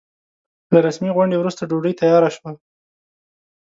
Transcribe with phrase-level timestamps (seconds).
[0.73, 2.51] له رسمي غونډې وروسته ډوډۍ تياره شوه.